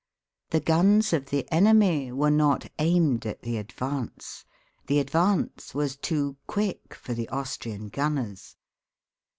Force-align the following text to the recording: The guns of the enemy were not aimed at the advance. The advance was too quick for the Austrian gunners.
The 0.49 0.59
guns 0.61 1.13
of 1.13 1.27
the 1.27 1.45
enemy 1.53 2.11
were 2.11 2.31
not 2.31 2.71
aimed 2.79 3.27
at 3.27 3.43
the 3.43 3.57
advance. 3.57 4.45
The 4.87 4.97
advance 4.97 5.75
was 5.75 5.95
too 5.95 6.37
quick 6.47 6.95
for 6.95 7.13
the 7.13 7.29
Austrian 7.29 7.89
gunners. 7.89 8.55